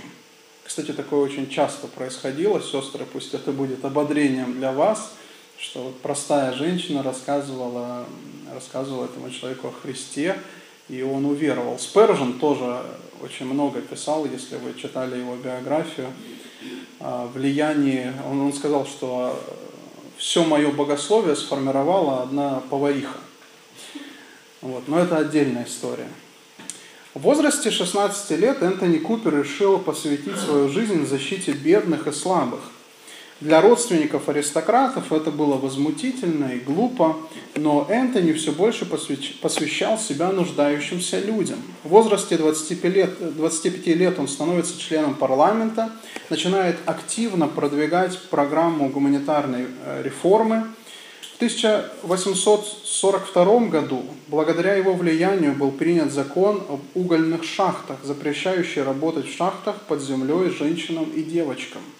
[0.66, 5.14] Кстати, такое очень часто происходило, сестры, пусть это будет ободрением для вас,
[5.60, 8.06] что вот простая женщина рассказывала,
[8.52, 10.36] рассказывала этому человеку о Христе,
[10.90, 11.78] и он уверовал.
[11.78, 12.82] Спержен тоже
[13.22, 16.08] очень много писал, если вы читали его биографию,
[17.00, 19.40] влияние, он, он сказал, что
[20.18, 23.20] все мое богословие сформировала одна повариха.
[24.62, 24.88] Вот.
[24.88, 26.10] Но это отдельная история.
[27.16, 32.60] В возрасте 16 лет Энтони Купер решил посвятить свою жизнь защите бедных и слабых.
[33.40, 37.16] Для родственников аристократов это было возмутительно и глупо,
[37.56, 41.60] но Энтони все больше посвящал себя нуждающимся людям.
[41.86, 45.94] В возрасте 25 лет, 25 лет он становится членом парламента,
[46.30, 50.66] начинает активно продвигать программу гуманитарной э, реформы.
[51.36, 59.36] В 1842 году, благодаря его влиянию, был принят закон об угольных шахтах, запрещающий работать в
[59.36, 61.82] шахтах под землей женщинам и девочкам–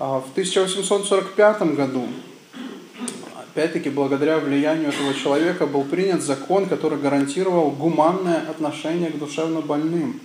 [0.00, 2.06] а в 1845 году,
[3.36, 10.20] опять-таки благодаря влиянию этого человека, был принят закон, который гарантировал гуманное отношение к душевно больным.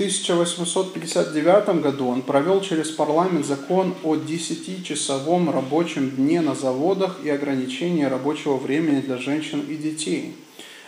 [0.00, 8.04] 1859 году он провел через парламент закон о 10-часовом рабочем дне на заводах и ограничении
[8.04, 10.34] рабочего времени для женщин и детей.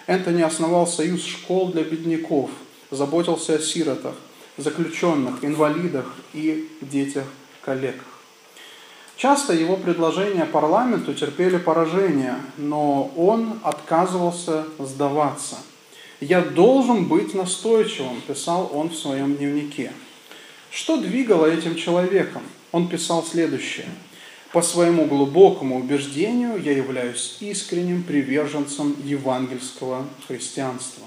[0.06, 2.48] Энтони основал союз школ для бедняков,
[2.90, 4.14] заботился о сиротах,
[4.56, 8.06] заключенных, инвалидах и детях-коллегах.
[9.18, 15.58] Часто его предложения парламенту терпели поражение, но он отказывался сдаваться.
[16.22, 19.92] «Я должен быть настойчивым»,– писал он в своем дневнике.
[20.70, 22.42] Что двигало этим человеком?
[22.70, 23.88] Он писал следующее.
[24.52, 31.04] «По своему глубокому убеждению я являюсь искренним приверженцем евангельского христианства».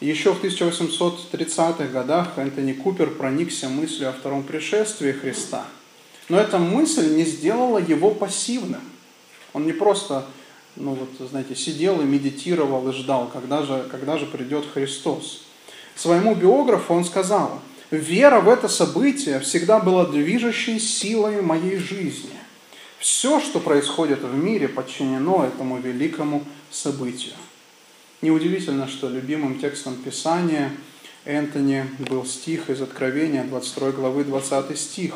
[0.00, 5.66] Еще в 1830-х годах Энтони Купер проникся мыслью о втором пришествии Христа–
[6.28, 8.80] но эта мысль не сделала его пассивным.
[9.52, 10.26] Он не просто,
[10.76, 15.42] ну вот, знаете, сидел и медитировал и ждал, когда же, когда же придет Христос.
[15.94, 17.60] Своему биографу он сказал,
[17.90, 22.30] вера в это событие всегда была движущей силой моей жизни.
[22.98, 27.34] Все, что происходит в мире, подчинено этому великому событию.
[28.22, 30.72] Неудивительно, что любимым текстом Писания
[31.24, 35.14] Энтони был стих из Откровения, 22 главы, 20 стих.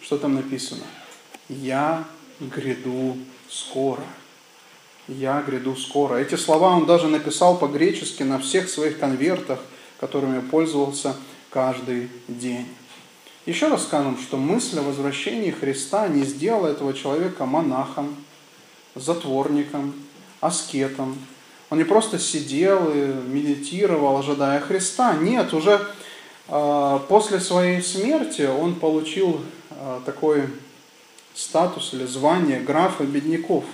[0.00, 0.84] Что там написано?
[1.48, 2.04] «Я
[2.40, 3.16] гряду
[3.48, 4.02] скоро».
[5.08, 6.16] «Я гряду скоро».
[6.16, 9.58] Эти слова он даже написал по-гречески на всех своих конвертах,
[9.98, 11.16] которыми пользовался
[11.50, 12.66] каждый день.
[13.46, 18.14] Еще раз скажем, что мысль о возвращении Христа не сделала этого человека монахом,
[18.94, 19.94] затворником,
[20.40, 21.16] аскетом.
[21.70, 25.14] Он не просто сидел и медитировал, ожидая Христа.
[25.14, 25.80] Нет, уже
[26.48, 29.40] э, после своей смерти он получил
[29.70, 30.44] а, такой
[31.34, 33.64] статус или звание графа бедняков.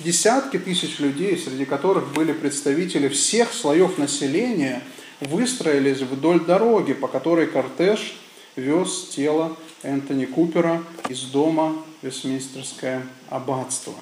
[0.00, 4.82] Десятки тысяч людей, среди которых были представители всех слоев населения,
[5.20, 8.14] выстроились вдоль дороги, по которой кортеж
[8.56, 13.92] вез тело Энтони Купера из дома Вестминстерское аббатство.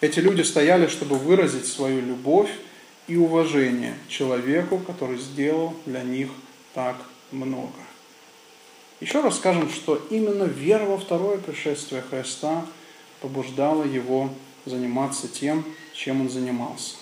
[0.00, 2.50] Эти люди стояли, чтобы выразить свою любовь
[3.08, 6.30] и уважение человеку, который сделал для них
[6.74, 6.94] так
[7.32, 7.72] много.
[9.00, 12.64] Еще раз скажем, что именно вера во второе пришествие Христа
[13.20, 14.30] побуждала его
[14.64, 16.96] заниматься тем, чем он занимался.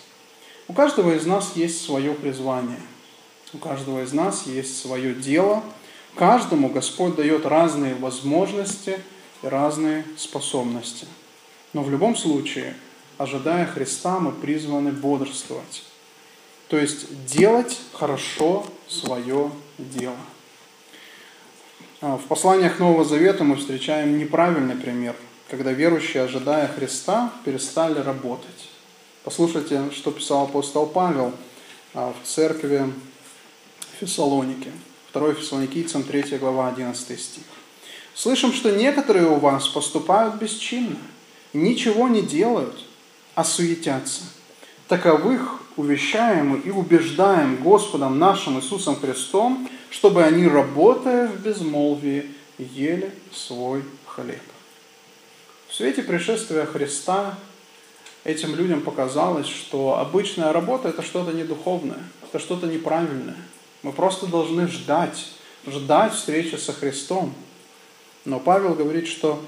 [0.67, 2.81] У каждого из нас есть свое призвание.
[3.55, 5.63] У каждого из нас есть свое дело.
[6.15, 9.01] Каждому Господь дает разные возможности
[9.43, 11.07] и разные способности.
[11.73, 12.75] Но в любом случае,
[13.17, 15.85] ожидая Христа, мы призваны бодрствовать.
[16.69, 20.17] То есть делать хорошо свое дело.
[22.01, 25.17] А, в посланиях Нового Завета мы встречаем неправильный пример,
[25.49, 28.69] когда верующие, ожидая Христа, перестали работать.
[29.25, 31.33] Послушайте, что писал апостол Павел
[31.95, 32.93] а, в церкви
[33.99, 34.71] Фессалоники.
[35.13, 37.43] 2 Фессалоникийцам 3 глава 11 стих.
[38.15, 40.99] «Слышим, что некоторые у вас поступают бесчинно,
[41.53, 42.85] ничего не делают,
[43.35, 44.23] а суетятся.
[44.87, 53.83] Таковых увещаем и убеждаем Господом нашим Иисусом Христом, чтобы они, работая в безмолвии, ели свой
[54.07, 54.43] хлеб.
[55.69, 57.39] В свете пришествия Христа
[58.25, 63.37] этим людям показалось, что обычная работа– это что-то недуховное, это что-то неправильное.
[63.83, 65.27] Мы просто должны ждать,
[65.67, 67.35] ждать встречи со Христом.
[68.25, 69.45] Но Павел говорит, что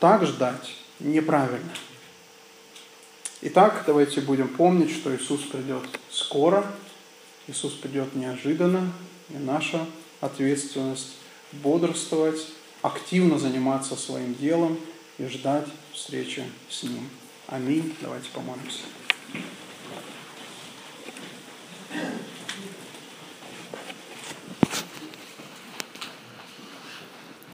[0.00, 1.70] так ждать неправильно.
[3.42, 6.64] Итак, давайте будем помнить, что Иисус придет скоро,
[7.46, 8.90] Иисус придет неожиданно,
[9.28, 9.84] и наша
[10.22, 11.16] ответственность
[11.52, 12.46] бодрствовать,
[12.80, 14.78] активно заниматься своим делом
[15.18, 17.08] и ждать встречи с Ним.
[17.48, 17.94] Аминь.
[18.00, 18.82] Давайте помолимся.